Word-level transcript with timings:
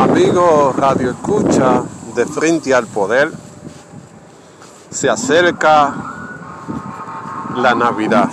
Amigo 0.00 0.72
Radio 0.74 1.10
Escucha 1.10 1.82
de 2.16 2.24
Frente 2.24 2.72
al 2.72 2.86
Poder, 2.86 3.30
se 4.88 5.10
acerca 5.10 5.94
la 7.54 7.74
Navidad. 7.74 8.30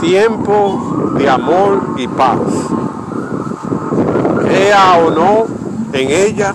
Tiempo 0.00 1.14
de 1.16 1.26
amor 1.26 1.94
y 1.96 2.06
paz. 2.06 2.38
Crea 4.40 4.98
o 4.98 5.10
no 5.10 5.46
en 5.94 6.10
ella, 6.10 6.54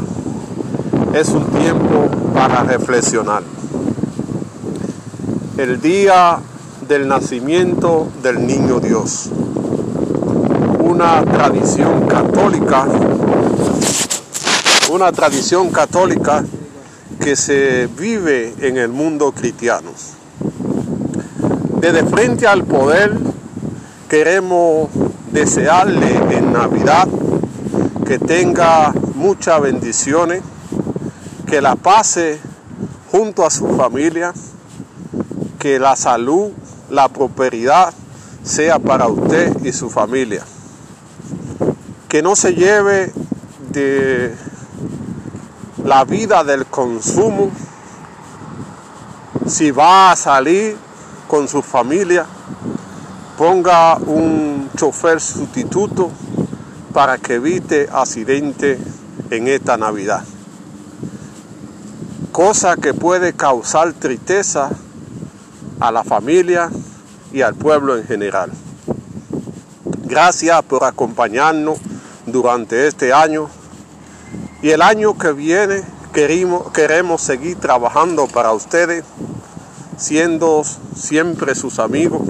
es 1.14 1.30
un 1.30 1.46
tiempo 1.46 2.08
para 2.36 2.64
reflexionar. 2.64 3.42
El 5.58 5.82
día 5.82 6.38
del 6.88 7.08
nacimiento 7.08 8.10
del 8.22 8.46
niño 8.46 8.80
Dios. 8.80 9.32
Una 11.00 11.24
tradición 11.24 12.08
católica, 12.08 12.86
una 14.92 15.14
tradición 15.14 15.70
católica 15.70 16.44
que 17.22 17.38
se 17.38 17.88
vive 17.88 18.54
en 18.60 18.76
el 18.76 18.90
mundo 18.90 19.32
cristiano. 19.32 19.92
Desde 21.80 22.04
frente 22.04 22.48
al 22.48 22.66
poder 22.66 23.18
queremos 24.10 24.90
desearle 25.32 26.38
en 26.38 26.52
Navidad 26.52 27.08
que 28.06 28.20
tenga 28.20 28.94
muchas 29.16 29.62
bendiciones, 29.62 30.42
que 31.48 31.62
la 31.62 31.78
pase 31.78 32.40
junto 33.10 33.46
a 33.46 33.50
su 33.50 33.70
familia, 33.78 34.34
que 35.60 35.80
la 35.80 35.96
salud 35.96 36.52
la 36.90 37.08
prosperidad 37.08 37.94
sea 38.44 38.80
para 38.80 39.08
usted 39.08 39.64
y 39.64 39.72
su 39.72 39.90
familia. 39.90 40.44
Que 42.10 42.24
no 42.24 42.36
se 42.36 42.56
lleve 42.56 43.14
de 43.72 44.36
la 45.86 46.06
vida 46.06 46.44
del 46.44 46.66
consumo. 46.66 47.52
Si 49.46 49.70
va 49.70 50.12
a 50.12 50.16
salir 50.16 50.76
con 51.28 51.48
su 51.48 51.62
familia, 51.62 52.26
ponga 53.38 53.96
un 53.98 54.72
chofer 54.76 55.22
sustituto 55.22 56.10
para 56.94 57.20
que 57.20 57.36
evite 57.36 57.88
accidente 57.92 58.80
en 59.30 59.48
esta 59.48 59.78
Navidad. 59.78 60.24
Cosa 62.32 62.76
que 62.76 62.96
puede 62.96 63.34
causar 63.34 63.94
tristeza 63.94 64.72
a 65.80 65.92
la 65.92 66.04
familia 66.04 66.72
y 67.32 67.44
al 67.44 67.54
pueblo 67.54 67.96
en 67.98 68.06
general. 68.06 68.52
Gracias 70.06 70.64
por 70.64 70.84
acompañarnos 70.86 71.78
durante 72.32 72.88
este 72.88 73.14
año. 73.14 73.50
Y 74.62 74.72
el 74.72 74.82
año 74.82 75.18
que 75.18 75.32
viene 75.32 75.84
queremos, 76.14 76.72
queremos 76.72 77.22
seguir 77.22 77.58
trabajando 77.60 78.28
para 78.28 78.52
ustedes, 78.52 79.04
siendo 79.98 80.64
siempre 80.96 81.56
sus 81.56 81.80
amigos, 81.80 82.22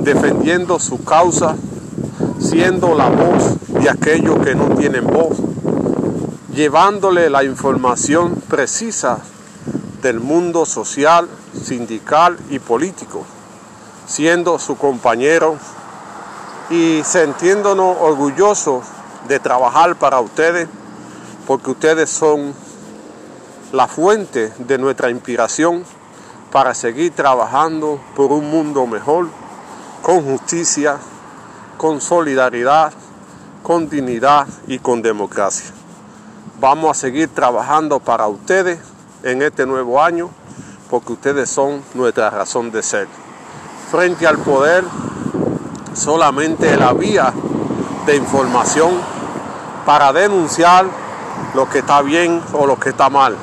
defendiendo 0.00 0.78
su 0.78 1.02
causa, 1.04 1.56
siendo 2.38 2.94
la 2.94 3.08
voz 3.08 3.56
de 3.80 3.90
aquellos 3.90 4.38
que 4.44 4.54
no 4.54 4.76
tienen 4.76 5.06
voz, 5.06 5.36
llevándole 6.54 7.30
la 7.30 7.44
información 7.44 8.36
precisa 8.48 9.18
del 10.02 10.20
mundo 10.20 10.64
social, 10.64 11.28
sindical 11.60 12.38
y 12.50 12.58
político, 12.58 13.24
siendo 14.06 14.58
su 14.58 14.76
compañero 14.76 15.56
y 16.70 17.02
sintiéndonos 17.04 17.96
orgullosos 18.00 18.84
de 19.28 19.38
trabajar 19.38 19.96
para 19.96 20.20
ustedes, 20.20 20.68
porque 21.46 21.70
ustedes 21.70 22.10
son 22.10 22.54
la 23.72 23.86
fuente 23.86 24.52
de 24.58 24.78
nuestra 24.78 25.10
inspiración 25.10 25.84
para 26.50 26.74
seguir 26.74 27.12
trabajando 27.12 28.00
por 28.16 28.32
un 28.32 28.50
mundo 28.50 28.86
mejor, 28.86 29.28
con 30.02 30.24
justicia, 30.24 30.96
con 31.76 32.00
solidaridad, 32.00 32.92
con 33.62 33.88
dignidad 33.88 34.48
y 34.66 34.78
con 34.78 35.02
democracia. 35.02 35.70
Vamos 36.60 36.90
a 36.90 37.00
seguir 37.00 37.28
trabajando 37.28 38.00
para 38.00 38.26
ustedes 38.26 38.80
en 39.22 39.42
este 39.42 39.66
nuevo 39.66 40.02
año 40.02 40.30
porque 40.88 41.12
ustedes 41.12 41.50
son 41.50 41.82
nuestra 41.94 42.30
razón 42.30 42.70
de 42.70 42.82
ser. 42.82 43.08
Frente 43.90 44.26
al 44.26 44.38
poder, 44.38 44.84
solamente 45.94 46.76
la 46.76 46.92
vía 46.94 47.32
de 48.06 48.16
información 48.16 49.17
para 49.88 50.12
denunciar 50.12 50.84
lo 51.54 51.66
que 51.66 51.78
está 51.78 52.02
bien 52.02 52.42
o 52.52 52.66
lo 52.66 52.78
que 52.78 52.90
está 52.90 53.08
mal, 53.08 53.34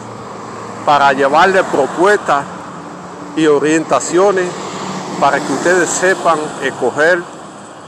para 0.86 1.12
llevarle 1.12 1.64
propuestas 1.64 2.46
y 3.36 3.48
orientaciones 3.48 4.48
para 5.20 5.40
que 5.40 5.52
ustedes 5.52 5.90
sepan 5.90 6.38
escoger 6.62 7.24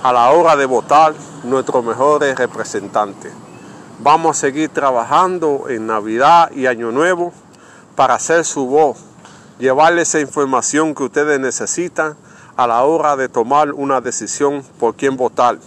a 0.02 0.12
la 0.12 0.32
hora 0.32 0.56
de 0.56 0.66
votar 0.66 1.14
nuestros 1.44 1.86
mejores 1.86 2.36
representantes. 2.36 3.32
Vamos 4.00 4.36
a 4.36 4.40
seguir 4.40 4.70
trabajando 4.70 5.66
en 5.70 5.86
Navidad 5.86 6.50
y 6.50 6.66
Año 6.66 6.92
Nuevo 6.92 7.34
para 7.96 8.16
hacer 8.16 8.44
su 8.44 8.66
voz, 8.66 8.98
llevarle 9.60 10.02
esa 10.02 10.20
información 10.20 10.96
que 10.96 11.04
ustedes 11.04 11.40
necesitan 11.40 12.18
a 12.56 12.66
la 12.66 12.84
hora 12.86 13.16
de 13.18 13.30
tomar 13.30 13.72
una 13.74 14.02
decisión 14.02 14.64
por 14.80 14.96
quién 14.96 15.16
votar. 15.16 15.60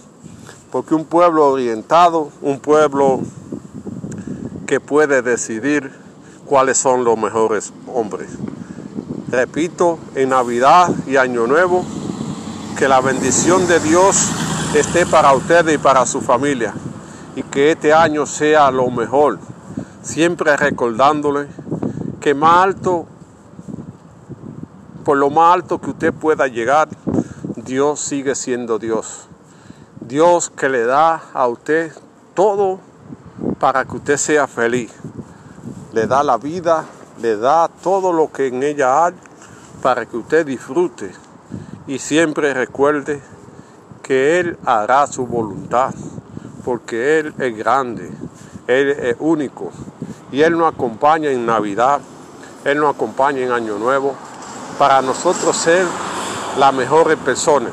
Porque 0.71 0.95
un 0.95 1.03
pueblo 1.03 1.49
orientado, 1.49 2.29
un 2.41 2.59
pueblo 2.59 3.19
que 4.65 4.79
puede 4.79 5.21
decidir 5.21 5.91
cuáles 6.45 6.77
son 6.77 7.03
los 7.03 7.17
mejores 7.17 7.73
hombres. 7.87 8.29
Repito, 9.29 9.99
en 10.15 10.29
Navidad 10.29 10.89
y 11.07 11.17
Año 11.17 11.45
Nuevo, 11.45 11.83
que 12.77 12.87
la 12.87 13.01
bendición 13.01 13.67
de 13.67 13.81
Dios 13.81 14.29
esté 14.73 15.05
para 15.05 15.33
ustedes 15.33 15.75
y 15.75 15.77
para 15.77 16.05
su 16.05 16.21
familia. 16.21 16.73
Y 17.35 17.43
que 17.43 17.71
este 17.71 17.93
año 17.93 18.25
sea 18.25 18.71
lo 18.71 18.89
mejor. 18.89 19.39
Siempre 20.01 20.55
recordándole 20.55 21.47
que 22.21 22.33
más 22.33 22.63
alto, 22.63 23.07
por 25.03 25.17
lo 25.17 25.29
más 25.29 25.53
alto 25.53 25.81
que 25.81 25.89
usted 25.89 26.13
pueda 26.13 26.47
llegar, 26.47 26.87
Dios 27.57 27.99
sigue 27.99 28.35
siendo 28.35 28.79
Dios. 28.79 29.27
Dios 30.01 30.49
que 30.49 30.67
le 30.67 30.83
da 30.85 31.21
a 31.33 31.47
usted 31.47 31.93
todo 32.33 32.79
para 33.59 33.85
que 33.85 33.97
usted 33.97 34.17
sea 34.17 34.47
feliz. 34.47 34.91
Le 35.93 36.07
da 36.07 36.23
la 36.23 36.37
vida, 36.37 36.85
le 37.21 37.37
da 37.37 37.67
todo 37.67 38.11
lo 38.11 38.31
que 38.31 38.47
en 38.47 38.63
ella 38.63 39.05
hay 39.05 39.13
para 39.81 40.05
que 40.05 40.17
usted 40.17 40.45
disfrute 40.45 41.11
y 41.87 41.99
siempre 41.99 42.53
recuerde 42.53 43.21
que 44.01 44.39
Él 44.39 44.57
hará 44.65 45.05
su 45.07 45.25
voluntad, 45.25 45.93
porque 46.65 47.19
Él 47.19 47.33
es 47.37 47.57
grande, 47.57 48.11
Él 48.67 48.89
es 48.89 49.15
único 49.19 49.71
y 50.31 50.41
Él 50.41 50.57
nos 50.57 50.73
acompaña 50.73 51.29
en 51.29 51.45
Navidad, 51.45 52.01
Él 52.63 52.79
nos 52.79 52.95
acompaña 52.95 53.41
en 53.41 53.51
Año 53.51 53.77
Nuevo, 53.77 54.15
para 54.79 55.01
nosotros 55.01 55.55
ser 55.55 55.85
las 56.57 56.73
mejores 56.73 57.17
personas. 57.17 57.71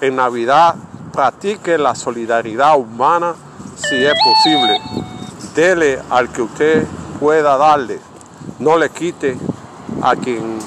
En 0.00 0.16
Navidad 0.16 0.74
practique 1.16 1.78
la 1.78 1.94
solidaridad 1.94 2.76
humana 2.76 3.34
si 3.74 4.04
es 4.04 4.12
posible. 4.22 4.78
Dele 5.54 5.98
al 6.10 6.30
que 6.30 6.42
usted 6.42 6.86
pueda 7.18 7.56
darle, 7.56 7.98
no 8.58 8.76
le 8.76 8.90
quite 8.90 9.38
a 10.02 10.14
quien 10.14 10.58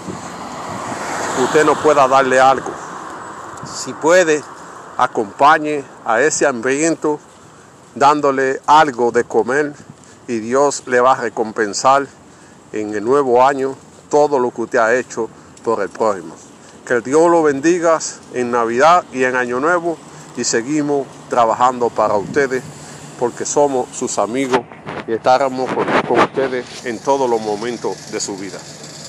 usted 1.44 1.64
no 1.64 1.76
pueda 1.76 2.08
darle 2.08 2.40
algo. 2.40 2.72
Si 3.64 3.94
puede, 3.94 4.44
acompañe 4.98 5.84
a 6.04 6.20
ese 6.22 6.48
hambriento 6.48 7.20
dándole 7.94 8.60
algo 8.66 9.12
de 9.12 9.26
comer 9.26 9.74
y 10.28 10.40
Dios 10.40 10.84
le 10.88 11.00
va 11.00 11.12
a 11.12 11.22
recompensar 11.22 12.08
en 12.74 12.96
el 12.96 13.06
nuevo 13.06 13.46
año 13.46 13.76
todo 14.10 14.40
lo 14.40 14.50
que 14.50 14.62
usted 14.64 14.80
ha 14.80 14.96
hecho 14.96 15.30
por 15.64 15.84
el 15.84 15.90
prójimo. 15.90 16.36
Que 16.88 17.02
Dios 17.02 17.30
lo 17.30 17.44
bendiga 17.44 18.00
en 18.34 18.50
Navidad 18.50 19.04
y 19.14 19.24
en 19.26 19.36
Año 19.36 19.60
Nuevo 19.60 20.09
y 20.40 20.46
seguimos 20.46 21.06
trabajando 21.30 21.90
para 21.90 22.16
ustedes 22.16 22.64
porque 23.20 23.46
somos 23.46 23.90
sus 23.94 24.18
amigos 24.18 24.62
y 25.06 25.12
estaremos 25.12 25.70
con, 25.74 25.86
con 26.08 26.20
ustedes 26.22 26.86
en 26.86 26.98
todos 27.00 27.30
los 27.30 27.42
momentos 27.42 28.10
de 28.12 28.22
su 28.22 28.38
vida. 28.38 28.58